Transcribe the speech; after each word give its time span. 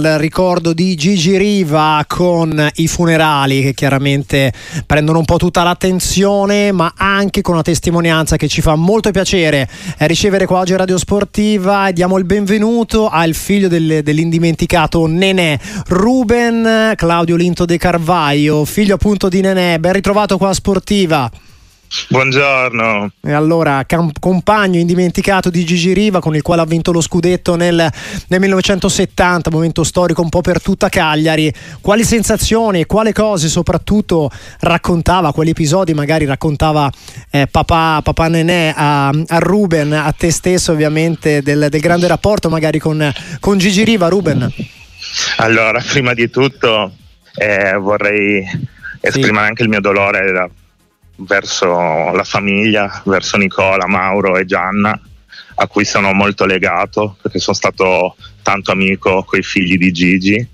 Il 0.00 0.16
ricordo 0.16 0.74
di 0.74 0.94
Gigi 0.94 1.36
Riva 1.36 2.04
con 2.06 2.70
i 2.76 2.86
funerali 2.86 3.62
che 3.62 3.74
chiaramente 3.74 4.52
prendono 4.86 5.18
un 5.18 5.24
po' 5.24 5.38
tutta 5.38 5.64
l'attenzione 5.64 6.70
ma 6.70 6.92
anche 6.96 7.40
con 7.40 7.54
una 7.54 7.64
testimonianza 7.64 8.36
che 8.36 8.46
ci 8.46 8.60
fa 8.60 8.76
molto 8.76 9.10
piacere 9.10 9.68
ricevere 9.96 10.46
qua 10.46 10.60
oggi 10.60 10.76
Radio 10.76 10.98
Sportiva 10.98 11.88
e 11.88 11.94
diamo 11.94 12.16
il 12.16 12.26
benvenuto 12.26 13.08
al 13.08 13.34
figlio 13.34 13.66
del, 13.66 14.04
dell'indimenticato 14.04 15.04
Nenè 15.08 15.58
Ruben 15.88 16.92
Claudio 16.94 17.34
Linto 17.34 17.64
De 17.64 17.76
Carvaio 17.76 18.64
figlio 18.64 18.94
appunto 18.94 19.28
di 19.28 19.40
Nenè. 19.40 19.78
Ben 19.80 19.94
ritrovato 19.94 20.38
qua 20.38 20.50
a 20.50 20.54
Sportiva 20.54 21.28
Buongiorno. 22.08 23.10
E 23.22 23.32
allora, 23.32 23.84
cam- 23.86 24.12
compagno 24.18 24.78
indimenticato 24.78 25.48
di 25.48 25.64
Gigi 25.64 25.92
Riva, 25.94 26.20
con 26.20 26.36
il 26.36 26.42
quale 26.42 26.62
ha 26.62 26.66
vinto 26.66 26.92
lo 26.92 27.00
scudetto 27.00 27.56
nel, 27.56 27.74
nel, 28.28 28.40
1970, 28.40 29.50
momento 29.50 29.84
storico 29.84 30.20
un 30.20 30.28
po' 30.28 30.42
per 30.42 30.60
tutta 30.60 30.88
Cagliari. 30.88 31.52
Quali 31.80 32.04
sensazioni 32.04 32.80
e 32.80 32.86
quali 32.86 33.12
cose 33.12 33.48
soprattutto 33.48 34.30
raccontava, 34.60 35.32
quali 35.32 35.50
episodi 35.50 35.94
magari 35.94 36.26
raccontava 36.26 36.90
eh, 37.30 37.46
papà, 37.46 38.00
papà 38.02 38.28
Nenè 38.28 38.74
a, 38.76 39.08
a, 39.08 39.38
Ruben, 39.38 39.92
a 39.92 40.12
te 40.12 40.30
stesso 40.30 40.72
ovviamente, 40.72 41.42
del, 41.42 41.68
del 41.70 41.80
grande 41.80 42.06
rapporto 42.06 42.50
magari 42.50 42.78
con, 42.78 43.12
con, 43.40 43.56
Gigi 43.56 43.84
Riva, 43.84 44.08
Ruben? 44.08 44.52
Allora, 45.38 45.82
prima 45.86 46.12
di 46.12 46.28
tutto 46.28 46.92
eh, 47.34 47.74
vorrei 47.78 48.46
esprimere 49.00 49.44
sì. 49.44 49.48
anche 49.48 49.62
il 49.62 49.68
mio 49.68 49.80
dolore 49.80 50.32
da 50.32 50.48
verso 51.18 52.10
la 52.12 52.24
famiglia, 52.24 53.02
verso 53.04 53.36
Nicola, 53.36 53.86
Mauro 53.86 54.36
e 54.36 54.44
Gianna, 54.44 54.98
a 55.56 55.66
cui 55.66 55.84
sono 55.84 56.12
molto 56.12 56.44
legato 56.44 57.16
perché 57.20 57.38
sono 57.38 57.56
stato 57.56 58.16
tanto 58.42 58.72
amico 58.72 59.24
con 59.24 59.38
i 59.38 59.42
figli 59.42 59.76
di 59.76 59.92
Gigi. 59.92 60.48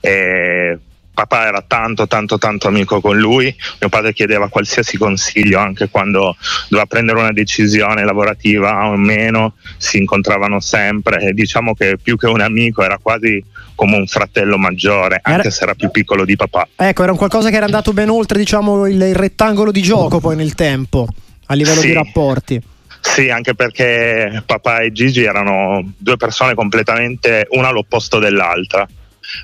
E 0.00 0.78
papà 1.12 1.46
era 1.46 1.62
tanto 1.66 2.06
tanto 2.06 2.38
tanto 2.38 2.68
amico 2.68 3.00
con 3.00 3.18
lui, 3.18 3.54
mio 3.78 3.88
padre 3.90 4.14
chiedeva 4.14 4.48
qualsiasi 4.48 4.96
consiglio 4.96 5.58
anche 5.58 5.90
quando 5.90 6.36
doveva 6.68 6.86
prendere 6.86 7.18
una 7.18 7.32
decisione 7.32 8.04
lavorativa 8.04 8.86
o 8.88 8.96
meno, 8.96 9.54
si 9.76 9.98
incontravano 9.98 10.60
sempre 10.60 11.20
e 11.20 11.32
diciamo 11.32 11.74
che 11.74 11.98
più 12.02 12.16
che 12.16 12.26
un 12.26 12.40
amico 12.40 12.82
era 12.82 12.98
quasi 12.98 13.42
come 13.80 13.96
un 13.96 14.06
fratello 14.06 14.58
maggiore, 14.58 15.20
anche 15.22 15.40
era... 15.40 15.50
se 15.50 15.62
era 15.62 15.74
più 15.74 15.90
piccolo 15.90 16.26
di 16.26 16.36
papà. 16.36 16.68
Ecco, 16.76 17.02
era 17.02 17.12
un 17.12 17.16
qualcosa 17.16 17.48
che 17.48 17.56
era 17.56 17.64
andato 17.64 17.94
ben 17.94 18.10
oltre 18.10 18.38
diciamo, 18.38 18.86
il, 18.86 19.00
il 19.00 19.14
rettangolo 19.14 19.72
di 19.72 19.80
gioco 19.80 20.20
poi 20.20 20.36
nel 20.36 20.54
tempo, 20.54 21.08
a 21.46 21.54
livello 21.54 21.80
sì. 21.80 21.86
di 21.86 21.92
rapporti. 21.94 22.62
Sì, 23.00 23.30
anche 23.30 23.54
perché 23.54 24.42
papà 24.44 24.80
e 24.80 24.92
Gigi 24.92 25.22
erano 25.22 25.94
due 25.96 26.18
persone 26.18 26.52
completamente 26.52 27.46
una 27.52 27.68
all'opposto 27.68 28.18
dell'altra 28.18 28.86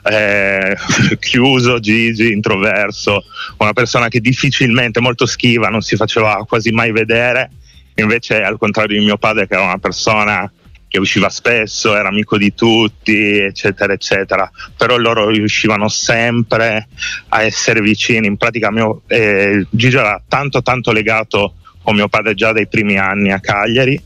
eh, 0.03 0.77
chiuso, 1.19 1.81
Gigi, 1.81 2.31
introverso, 2.31 3.25
una 3.57 3.73
persona 3.73 4.09
che 4.09 4.20
difficilmente, 4.20 5.01
molto 5.01 5.25
schiva, 5.25 5.70
non 5.70 5.81
si 5.81 5.97
faceva 5.97 6.45
quasi 6.47 6.73
mai 6.73 6.92
vedere, 6.92 7.53
invece 7.95 8.42
al 8.42 8.59
contrario 8.59 8.98
di 8.98 9.05
mio 9.07 9.17
padre 9.17 9.47
che 9.47 9.55
era 9.55 9.62
una 9.62 9.79
persona 9.79 10.53
che 10.89 10.98
usciva 10.98 11.29
spesso, 11.29 11.97
era 11.97 12.09
amico 12.09 12.39
di 12.39 12.55
tutti, 12.55 13.39
eccetera, 13.39 13.92
eccetera, 13.92 14.51
però 14.77 14.97
loro 14.97 15.29
riuscivano 15.29 15.89
sempre 15.89 16.89
a 17.29 17.42
essere 17.42 17.81
vicini, 17.81 18.27
in 18.27 18.37
pratica 18.37 18.70
mio, 18.70 19.03
eh, 19.07 19.67
Gigi 19.70 19.97
era 19.97 20.23
tanto 20.27 20.62
tanto 20.62 20.92
legato 20.92 21.55
con 21.83 21.95
mio 21.95 22.09
padre 22.09 22.34
già 22.34 22.51
dai 22.51 22.67
primi 22.67 22.98
anni 22.98 23.31
a 23.31 23.39
Cagliari 23.39 24.01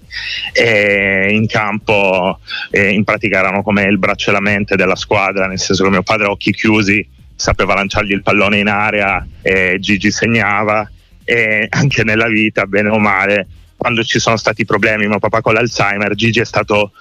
e 0.52 1.28
in 1.30 1.46
campo 1.46 2.38
eh, 2.70 2.90
in 2.90 3.04
pratica 3.04 3.38
erano 3.38 3.62
come 3.62 3.84
il 3.84 3.96
braccio 3.96 4.28
e 4.28 4.32
la 4.34 4.40
mente 4.40 4.76
della 4.76 4.96
squadra, 4.96 5.46
nel 5.46 5.58
senso 5.58 5.84
che 5.84 5.90
mio 5.90 6.02
padre 6.02 6.26
a 6.26 6.30
occhi 6.30 6.52
chiusi 6.52 7.08
sapeva 7.34 7.72
lanciargli 7.72 8.12
il 8.12 8.22
pallone 8.22 8.58
in 8.58 8.68
area 8.68 9.26
e 9.40 9.78
Gigi 9.80 10.10
segnava 10.10 10.90
e 11.24 11.66
anche 11.70 12.04
nella 12.04 12.28
vita, 12.28 12.66
bene 12.66 12.90
o 12.90 12.98
male, 12.98 13.46
quando 13.80 14.04
ci 14.04 14.18
sono 14.18 14.36
stati 14.36 14.66
problemi, 14.66 15.06
mio 15.06 15.18
papà 15.18 15.40
con 15.40 15.54
l'Alzheimer, 15.54 16.14
Gigi 16.14 16.40
è 16.40 16.44
stato 16.44 16.92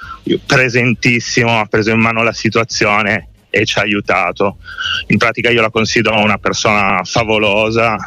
presentissimo, 0.45 1.59
ha 1.59 1.66
preso 1.66 1.90
in 1.91 2.00
mano 2.00 2.23
la 2.23 2.31
situazione 2.31 3.28
e 3.50 3.66
ci 3.66 3.79
ha 3.79 3.81
aiutato. 3.81 4.59
In 5.07 5.18
pratica 5.18 5.50
io 5.50 5.59
la 5.59 5.72
considero 5.72 6.18
una 6.22 6.38
persona 6.38 7.01
favolosa, 7.03 7.97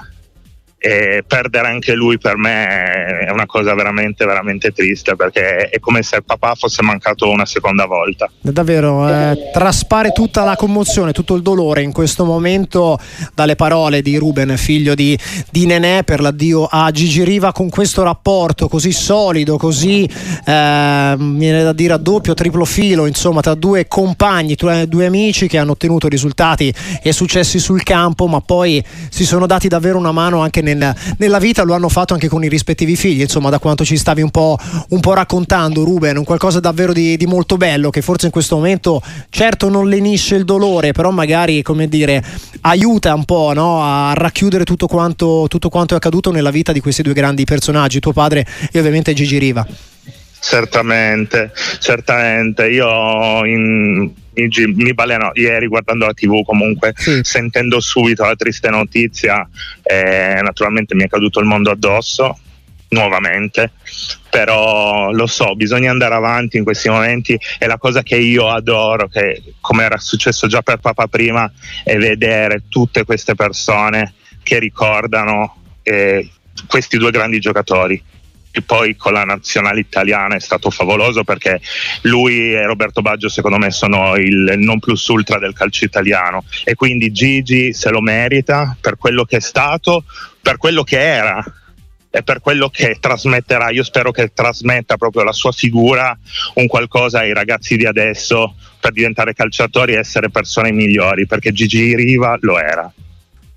e 0.84 1.22
perdere 1.25 1.69
anche 1.69 1.94
lui 1.94 2.19
per 2.19 2.37
me 2.37 3.20
è 3.20 3.31
una 3.31 3.47
cosa 3.47 3.72
veramente 3.72 4.26
veramente 4.26 4.72
triste 4.72 5.15
perché 5.15 5.69
è 5.69 5.78
come 5.78 6.03
se 6.03 6.16
il 6.16 6.25
papà 6.25 6.56
fosse 6.56 6.82
mancato 6.82 7.31
una 7.31 7.47
seconda 7.47 7.87
volta. 7.87 8.28
Davvero 8.41 9.09
eh, 9.09 9.50
traspare 9.53 10.10
tutta 10.10 10.43
la 10.43 10.56
commozione 10.56 11.12
tutto 11.12 11.37
il 11.37 11.43
dolore 11.43 11.82
in 11.82 11.93
questo 11.93 12.25
momento 12.25 12.98
dalle 13.32 13.54
parole 13.54 14.03
di 14.03 14.16
Ruben 14.16 14.56
figlio 14.56 14.97
di, 14.97 15.16
di 15.53 15.66
Nenè 15.66 16.03
per 16.03 16.20
l'addio 16.20 16.66
a 16.69 16.91
Gigi 16.91 17.22
Riva 17.22 17.53
con 17.53 17.69
questo 17.69 18.03
rapporto 18.03 18.66
così 18.66 18.91
solido 18.91 19.59
così 19.59 20.03
eh, 20.04 21.16
viene 21.16 21.62
da 21.62 21.72
dire 21.72 21.93
a 21.93 21.99
doppio 21.99 22.34
triplo 22.34 22.64
filo 22.64 23.06
insomma 23.06 23.41
tra 23.41 23.54
due 23.54 23.87
compagni 23.87 24.56
due, 24.56 24.88
due 24.88 25.06
amici 25.06 25.47
che 25.47 25.59
hanno 25.59 25.72
ottenuto 25.72 26.09
risultati 26.09 26.75
e 27.00 27.12
successi 27.12 27.60
sul 27.60 27.84
campo 27.84 28.26
ma 28.26 28.41
poi 28.41 28.84
si 29.10 29.25
sono 29.25 29.47
dati 29.47 29.69
davvero 29.69 29.97
una 29.97 30.10
mano 30.10 30.41
anche 30.41 30.60
nel 30.60 30.70
nel, 30.75 30.94
nella 31.19 31.38
vita 31.38 31.62
lo 31.62 31.75
hanno 31.75 31.88
fatto 31.88 32.15
anche 32.15 32.28
con 32.28 32.44
i 32.44 32.49
rispettivi 32.49 32.97
figli, 32.97 33.21
insomma 33.21 33.50
da 33.50 33.59
quanto 33.59 33.84
ci 33.84 33.97
stavi 33.97 34.22
un 34.22 34.31
po', 34.31 34.59
un 34.88 35.00
po 35.00 35.15
raccontando 35.15 35.84
Ruben, 35.84 36.16
un 36.16 36.25
qualcosa 36.25 36.60
davvero 36.60 36.93
di, 36.93 37.16
di, 37.16 37.27
molto 37.27 37.56
bello 37.56 37.91
che 37.91 38.03
forse 38.03 38.27
in 38.27 38.33
questo 38.33 38.56
momento 38.56 39.03
certo 39.31 39.69
non 39.69 39.88
lenisce 39.88 40.37
il 40.37 40.44
dolore, 40.44 40.93
però 40.93 41.11
magari 41.11 41.62
come 41.62 41.88
dire 41.88 42.22
aiuta 42.62 43.15
un 43.15 43.25
po' 43.25 43.53
no? 43.55 43.82
a 43.82 44.12
racchiudere 44.15 44.65
tutto 44.65 44.87
quanto, 44.87 45.47
tutto 45.49 45.69
quanto 45.69 45.94
è 45.94 45.97
accaduto 45.97 46.31
nella 46.31 46.50
vita 46.50 46.72
di 46.72 46.81
questi 46.81 47.03
due 47.03 47.12
grandi 47.12 47.44
personaggi, 47.44 48.00
tuo 48.00 48.12
padre 48.12 48.47
e 48.71 48.78
ovviamente 48.78 49.12
Gigi 49.12 49.38
Riva. 49.38 49.66
Certamente, 50.41 51.53
certamente. 51.78 52.69
Io 52.69 53.44
in, 53.44 54.11
mi, 54.34 54.94
baleno. 54.94 55.31
Ieri 55.34 55.66
guardando 55.66 56.06
la 56.06 56.15
tv 56.15 56.44
comunque 56.44 56.93
sì. 56.97 57.20
sentendo 57.22 57.81
subito 57.81 58.25
la 58.25 58.37
triste 58.37 58.70
notizia 58.70 59.48
eh, 59.82 60.41
naturalmente 60.43 60.94
mi 60.94 61.04
è 61.04 61.09
caduto 61.09 61.41
il 61.41 61.47
mondo 61.47 61.70
addosso 61.70 62.38
nuovamente. 62.88 63.72
Però 64.31 65.10
lo 65.12 65.26
so 65.26 65.54
bisogna 65.54 65.91
andare 65.91 66.15
avanti 66.15 66.56
in 66.56 66.65
questi 66.65 66.88
momenti. 66.88 67.38
E 67.59 67.66
la 67.66 67.78
cosa 67.78 68.03
che 68.03 68.16
io 68.16 68.48
adoro 68.48 69.09
che 69.09 69.43
come 69.60 69.84
era 69.84 69.98
successo 69.98 70.47
già 70.47 70.62
per 70.62 70.78
papà 70.78 71.06
prima 71.06 71.50
è 71.84 71.97
vedere 71.97 72.62
tutte 72.69 73.04
queste 73.04 73.34
persone 73.34 74.14
che 74.43 74.59
ricordano 74.59 75.56
eh, 75.82 76.28
questi 76.66 76.97
due 76.97 77.10
grandi 77.10 77.38
giocatori 77.41 78.03
e 78.52 78.62
poi 78.62 78.96
con 78.96 79.14
la 79.14 79.24
nazionale 79.24 79.80
italiana 79.80 80.36
è 80.36 80.40
stato 80.40 80.70
favoloso 80.70 81.24
perché 81.24 81.60
lui 82.02 82.52
e 82.52 82.64
Roberto 82.64 83.00
Baggio 83.00 83.30
secondo 83.30 83.56
me 83.56 83.70
sono 83.70 84.14
il 84.16 84.54
non 84.58 84.78
plus 84.78 85.06
ultra 85.08 85.38
del 85.38 85.54
calcio 85.54 85.84
italiano 85.84 86.44
e 86.64 86.74
quindi 86.74 87.10
Gigi 87.12 87.72
se 87.72 87.90
lo 87.90 88.00
merita 88.00 88.76
per 88.78 88.98
quello 88.98 89.24
che 89.24 89.38
è 89.38 89.40
stato, 89.40 90.04
per 90.40 90.58
quello 90.58 90.84
che 90.84 91.00
era 91.00 91.42
e 92.14 92.22
per 92.22 92.40
quello 92.40 92.68
che 92.68 92.98
trasmetterà. 93.00 93.70
Io 93.70 93.82
spero 93.82 94.10
che 94.10 94.32
trasmetta 94.34 94.98
proprio 94.98 95.22
la 95.22 95.32
sua 95.32 95.50
figura 95.50 96.16
un 96.54 96.66
qualcosa 96.66 97.20
ai 97.20 97.32
ragazzi 97.32 97.76
di 97.76 97.86
adesso 97.86 98.54
per 98.78 98.92
diventare 98.92 99.32
calciatori 99.32 99.94
e 99.94 99.98
essere 99.98 100.28
persone 100.28 100.72
migliori 100.72 101.26
perché 101.26 101.52
Gigi 101.52 101.96
Riva 101.96 102.36
lo 102.40 102.60
era. 102.60 102.92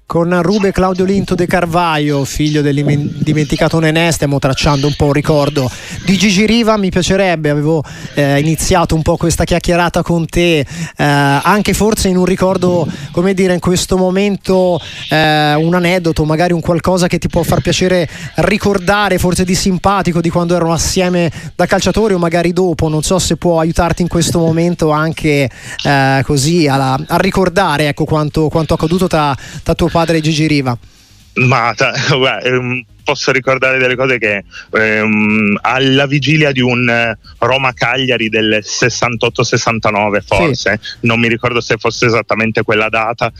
Con 0.07 0.39
Rube 0.43 0.71
Claudio 0.71 1.03
Linto 1.03 1.33
De 1.33 1.47
Carvaio, 1.47 2.23
figlio 2.25 2.61
del 2.61 2.83
dimenticato 3.17 3.79
Nenè, 3.79 4.11
stiamo 4.11 4.37
tracciando 4.37 4.85
un 4.85 4.93
po' 4.95 5.05
un 5.05 5.13
ricordo 5.13 5.69
di 6.05 6.15
Gigi 6.15 6.45
Riva. 6.45 6.77
Mi 6.77 6.91
piacerebbe, 6.91 7.49
avevo 7.49 7.83
eh, 8.13 8.39
iniziato 8.39 8.93
un 8.93 9.01
po' 9.01 9.17
questa 9.17 9.45
chiacchierata 9.45 10.03
con 10.03 10.27
te, 10.27 10.59
eh, 10.59 10.65
anche 10.95 11.73
forse 11.73 12.07
in 12.07 12.17
un 12.17 12.25
ricordo, 12.25 12.87
come 13.11 13.33
dire, 13.33 13.55
in 13.55 13.59
questo 13.59 13.97
momento 13.97 14.79
eh, 15.09 15.55
un 15.55 15.73
aneddoto, 15.73 16.23
magari 16.23 16.53
un 16.53 16.61
qualcosa 16.61 17.07
che 17.07 17.17
ti 17.17 17.27
può 17.27 17.41
far 17.41 17.61
piacere 17.61 18.07
ricordare, 18.35 19.17
forse 19.17 19.43
di 19.43 19.55
simpatico, 19.55 20.21
di 20.21 20.29
quando 20.29 20.55
erano 20.55 20.71
assieme 20.71 21.31
da 21.55 21.65
calciatori 21.65 22.13
o 22.13 22.19
magari 22.19 22.53
dopo. 22.53 22.89
Non 22.89 23.01
so 23.01 23.17
se 23.17 23.37
può 23.37 23.59
aiutarti 23.59 24.03
in 24.03 24.07
questo 24.07 24.37
momento 24.37 24.91
anche 24.91 25.49
eh, 25.83 26.21
così 26.23 26.67
a, 26.67 26.93
a 26.93 27.17
ricordare 27.17 27.87
ecco, 27.87 28.05
quanto, 28.05 28.49
quanto 28.49 28.75
accaduto 28.75 29.07
tra, 29.07 29.35
tra 29.63 29.73
tuo 29.73 29.93
padre 29.95 30.19
Gigi 30.19 30.45
Riva? 30.45 30.77
Ma 31.35 31.73
guarda, 32.09 32.41
ehm, 32.43 32.83
posso 33.05 33.31
ricordare 33.31 33.77
delle 33.77 33.95
cose 33.95 34.17
che 34.17 34.43
ehm, 34.71 35.59
alla 35.61 36.07
vigilia 36.07 36.51
di 36.51 36.59
un 36.59 36.89
eh, 36.89 37.17
Roma-Cagliari 37.37 38.29
del 38.29 38.61
68-69 38.63 40.21
forse, 40.25 40.79
sì. 40.81 40.97
non 41.01 41.19
mi 41.19 41.27
ricordo 41.27 41.61
se 41.61 41.77
fosse 41.77 42.07
esattamente 42.07 42.63
quella 42.63 42.89
data, 42.89 43.31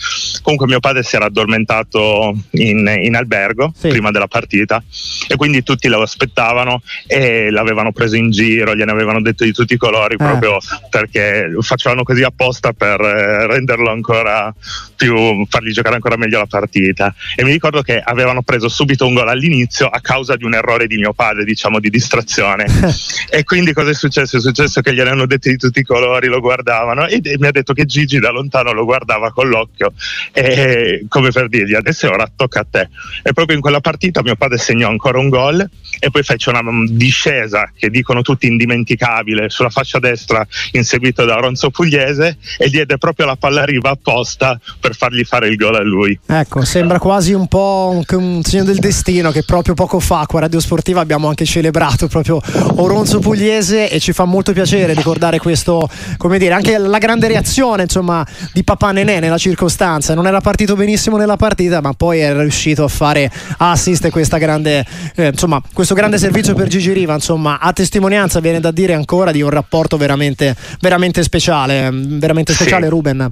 comunque 0.44 0.68
mio 0.68 0.80
padre 0.80 1.02
si 1.02 1.16
era 1.16 1.26
addormentato 1.26 2.34
in, 2.52 3.00
in 3.02 3.16
albergo 3.16 3.74
sì. 3.76 3.90
prima 3.90 4.12
della 4.12 4.28
partita 4.28 4.82
e 5.28 5.36
quindi 5.36 5.64
tutti 5.64 5.88
lo 5.88 6.02
aspettavano 6.02 6.84
e 7.08 7.50
l'avevano 7.50 7.92
preso 7.92 8.16
in 8.16 8.30
giro, 8.30 8.76
gliene 8.76 8.92
avevano 8.92 9.20
detto 9.20 9.44
di 9.44 9.52
tutti 9.52 9.74
i 9.74 9.78
colori 9.78 10.14
eh. 10.14 10.18
proprio 10.18 10.60
perché 10.92 11.52
facevano 11.62 12.04
così 12.04 12.22
apposta 12.22 12.72
per 12.72 13.02
eh, 13.02 13.48
renderlo 13.48 13.90
ancora 13.90 14.54
più, 14.96 15.44
fargli 15.48 15.72
giocare 15.72 15.96
ancora 15.96 16.18
meglio 16.18 16.38
la 16.38 16.46
partita 16.46 17.16
e 17.36 17.44
mi 17.44 17.52
ricordo 17.52 17.82
che 17.82 18.00
avevano 18.00 18.44
preso 18.44 18.70
subito 18.70 19.08
un 19.08 19.16
gol 19.16 19.28
all'inizio 19.28 19.54
a 19.64 20.00
causa 20.02 20.36
di 20.36 20.44
un 20.44 20.54
errore 20.54 20.88
di 20.88 20.98
mio 20.98 21.14
padre, 21.14 21.44
diciamo 21.44 21.80
di 21.80 21.90
distrazione 21.90 22.66
e 23.30 23.44
quindi 23.44 23.74
cosa 23.74 23.92
è 23.92 23.94
successo? 23.94 24.38
È 24.38 24.40
successo 24.40 24.82
che 24.82 24.94
gliene 24.94 25.10
hanno 25.10 25.26
detti 25.26 25.50
di 25.50 25.58
tutti 25.58 25.80
i 25.80 25.84
colori, 25.84 26.28
lo 26.28 26.40
guardavano 26.40 27.08
e 27.08 27.22
mi 27.38 27.48
ha 27.48 27.52
detto 27.52 27.74
che 27.74 27.86
Gigi 27.86 28.20
da 28.20 28.32
lontano 28.32 28.72
lo 28.72 28.86
guardava 28.86 29.32
con 29.32 29.48
l'occhio 29.48 29.94
e 30.32 31.06
come 31.08 31.32
per 31.32 31.48
dirgli 31.48 31.74
adesso 31.74 32.10
ora 32.10 32.30
tocca 32.34 32.62
a 32.62 32.68
te 32.70 32.90
e 33.24 33.34
proprio 33.34 33.56
in 33.56 33.62
quella 33.62 33.80
partita 33.80 34.22
mio 34.22 34.36
padre 34.36 34.58
segnò 34.58 34.90
ancora 34.90 35.20
un 35.20 35.30
gol 35.30 35.68
e 36.00 36.10
poi 36.12 36.24
fece 36.24 36.50
una 36.50 36.62
discesa 36.90 37.72
che 37.76 37.90
dicono 37.90 38.22
tutti 38.22 38.48
indimenticabile 38.48 39.50
sulla 39.50 39.70
fascia 39.70 40.00
destra 40.00 40.46
inseguito 40.72 41.26
da 41.26 41.36
Ronzo 41.36 41.70
Pugliese 41.70 42.38
e 42.58 42.70
diede 42.70 42.98
proprio 42.98 43.26
la 43.26 43.36
palla 43.36 43.64
riva 43.64 43.92
apposta 43.92 44.60
per 44.80 44.96
fargli 44.96 45.24
fare 45.24 45.48
il 45.48 45.56
gol 45.56 45.76
a 45.76 45.84
lui. 45.84 46.18
Ecco, 46.26 46.64
sembra 46.64 47.00
quasi 47.00 47.34
un 47.34 47.48
po' 47.48 47.92
un, 47.94 48.04
un 48.18 48.44
segno 48.44 48.64
del 48.64 48.78
destino 48.78 49.32
che 49.32 49.44
proprio 49.46 49.74
poco 49.74 50.00
fa 50.00 50.26
qua 50.28 50.40
a 50.40 50.42
Radio 50.44 50.60
Sportiva 50.60 51.02
abbiamo 51.02 51.28
anche 51.28 51.46
celebrato 51.46 52.08
proprio 52.08 52.42
Oronzo 52.76 53.20
Pugliese 53.20 53.90
e 53.90 54.00
ci 54.00 54.12
fa 54.12 54.26
molto 54.26 54.52
piacere 54.52 54.94
ricordare 54.94 55.40
questo, 55.40 55.88
come 56.18 56.38
dire, 56.38 56.54
anche 56.54 56.78
la 56.78 56.98
grande 56.98 57.28
reazione 57.28 57.84
insomma 57.84 58.26
di 58.54 58.64
papà 58.64 58.92
Nenè 58.92 59.20
nella 59.20 59.38
circostanza. 59.38 60.14
Non 60.14 60.28
era 60.28 60.42
partito 60.42 60.76
benissimo 60.76 61.18
nella 61.18 61.38
partita, 61.38 61.82
ma 61.82 61.94
poi 61.94 62.20
è 62.20 62.34
riuscito 62.34 62.84
a 62.84 62.88
fare 62.88 63.32
assist 63.58 64.06
e 64.06 64.10
questa 64.10 64.38
grande, 64.38 64.86
eh, 65.16 65.28
insomma, 65.28 65.62
questo 65.74 65.94
grande 65.94 66.18
servizio 66.18 66.54
per 66.54 66.68
Gigi 66.68 66.92
Riva, 66.92 67.14
insomma, 67.14 67.60
a 67.60 67.72
testimonianza 67.74 68.40
viene 68.40 68.60
da 68.60 68.72
dire 68.72 68.94
ancora 68.94 69.32
di 69.32 69.42
un 69.42 69.50
rapporto 69.50 69.98
veramente, 69.98 70.56
veramente 70.80 71.24
speciale, 71.24 71.90
veramente 71.92 72.54
speciale 72.54 72.86
sì. 72.86 72.90
Ruben 72.90 73.32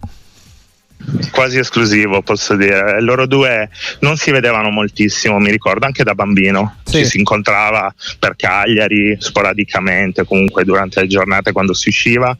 quasi 1.32 1.58
esclusivo, 1.58 2.22
posso 2.22 2.56
dire. 2.56 3.02
Loro 3.02 3.26
due 3.26 3.70
non 4.00 4.18
si 4.18 4.32
vedevano 4.32 4.70
moltissimo, 4.70 5.40
mi 5.40 5.52
ricordo, 5.52 5.86
anche 5.86 6.04
da 6.04 6.16
bambino. 6.16 6.78
Sì. 6.84 7.00
Ci 7.00 7.06
si 7.06 7.18
incontrava 7.18 7.94
per 8.20 8.36
Cagliari 8.36 9.16
sporadicamente, 9.20 10.26
comunque 10.26 10.64
durante 10.64 11.02
le 11.02 11.08
giornate 11.08 11.52
quando 11.52 11.74
si 11.74 11.90
usciva, 11.90 12.36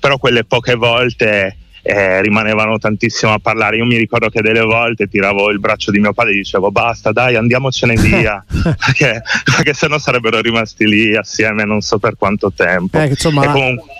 però 0.00 0.18
quelle 0.18 0.44
poche 0.44 0.74
volte 0.74 1.56
eh, 1.88 2.20
rimanevano 2.20 2.76
tantissimo 2.76 3.32
a 3.32 3.38
parlare. 3.38 3.76
Io 3.76 3.86
mi 3.86 3.96
ricordo 3.96 4.28
che 4.28 4.42
delle 4.42 4.60
volte 4.60 5.08
tiravo 5.08 5.48
il 5.50 5.58
braccio 5.58 5.90
di 5.90 5.98
mio 5.98 6.12
padre 6.12 6.32
e 6.32 6.36
dicevo 6.36 6.70
basta, 6.70 7.12
dai, 7.12 7.34
andiamocene 7.34 7.94
via, 7.94 8.44
perché, 8.76 9.22
perché 9.42 9.72
sennò 9.72 9.98
sarebbero 9.98 10.40
rimasti 10.42 10.86
lì 10.86 11.16
assieme 11.16 11.64
non 11.64 11.80
so 11.80 11.98
per 11.98 12.16
quanto 12.18 12.52
tempo. 12.54 12.98
Eh, 12.98 13.06
insomma, 13.06 13.46
comunque... 13.46 13.90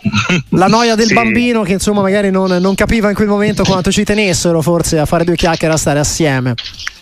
la 0.50 0.66
noia 0.66 0.94
del 0.96 1.06
sì. 1.08 1.14
bambino 1.14 1.62
che 1.62 1.72
insomma 1.72 2.02
magari 2.02 2.30
non, 2.30 2.50
non 2.60 2.74
capiva 2.74 3.08
in 3.08 3.14
quel 3.14 3.28
momento 3.28 3.64
quanto 3.64 3.90
ci 3.90 4.04
tenessero 4.04 4.60
forse 4.60 4.98
a 4.98 5.06
fare 5.06 5.24
due 5.24 5.36
chiacchiere 5.36 5.72
a 5.72 5.78
stare 5.78 5.98
assieme. 5.98 6.54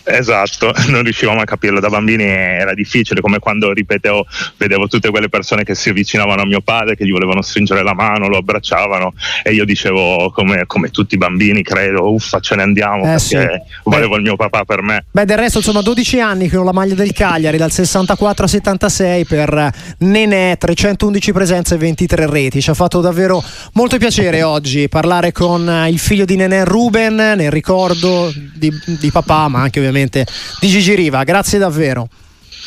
Esatto, 0.09 0.73
non 0.87 1.03
riuscivamo 1.03 1.41
a 1.41 1.43
capirlo 1.43 1.81
da 1.81 1.89
bambini, 1.89 2.23
era 2.23 2.73
difficile, 2.73 3.19
come 3.19 3.39
quando 3.39 3.73
ripetevo, 3.73 4.25
vedevo 4.55 4.87
tutte 4.87 5.09
quelle 5.09 5.27
persone 5.27 5.63
che 5.63 5.75
si 5.75 5.89
avvicinavano 5.89 6.41
a 6.41 6.45
mio 6.45 6.61
padre, 6.61 6.95
che 6.95 7.05
gli 7.05 7.11
volevano 7.11 7.41
stringere 7.41 7.83
la 7.83 7.93
mano, 7.93 8.29
lo 8.29 8.37
abbracciavano 8.37 9.13
e 9.43 9.51
io 9.51 9.65
dicevo 9.65 10.31
come, 10.33 10.65
come 10.65 10.91
tutti 10.91 11.15
i 11.15 11.17
bambini, 11.17 11.61
credo, 11.61 12.11
uffa 12.13 12.39
ce 12.39 12.55
ne 12.55 12.61
andiamo 12.63 13.03
eh, 13.03 13.17
perché 13.17 13.19
sì. 13.19 13.79
volevo 13.83 14.11
Beh. 14.11 14.15
il 14.17 14.21
mio 14.21 14.35
papà 14.37 14.63
per 14.63 14.81
me. 14.81 15.05
Beh, 15.11 15.25
del 15.25 15.37
resto 15.37 15.57
insomma 15.57 15.81
12 15.81 16.21
anni 16.21 16.47
con 16.47 16.63
la 16.63 16.71
maglia 16.71 16.95
del 16.95 17.11
Cagliari, 17.11 17.57
dal 17.57 17.71
64 17.71 18.45
a 18.45 18.47
76 18.47 19.25
per 19.25 19.71
Nenè, 19.99 20.57
311 20.57 21.31
presenze 21.33 21.75
e 21.75 21.77
23 21.77 22.29
reti. 22.29 22.61
Ci 22.61 22.69
ha 22.69 22.73
fatto 22.73 23.01
davvero 23.01 23.43
molto 23.73 23.97
piacere 23.97 24.41
oggi 24.43 24.87
parlare 24.87 25.33
con 25.33 25.87
il 25.89 25.99
figlio 25.99 26.23
di 26.23 26.37
Nenè 26.37 26.63
Ruben, 26.63 27.15
nel 27.15 27.51
ricordo 27.51 28.31
di, 28.53 28.71
di 28.85 29.11
papà, 29.11 29.49
ma 29.49 29.61
anche 29.61 29.79
ovviamente 29.79 29.95
ovviamente 29.97 30.25
di 30.59 30.67
Gigi 30.67 30.93
Riva. 30.95 31.23
Grazie 31.23 31.57
davvero. 31.57 32.07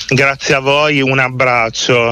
Grazie 0.09 0.55
a 0.55 0.61
voi, 0.61 1.01
un 1.01 1.19
abbraccio. 1.19 2.09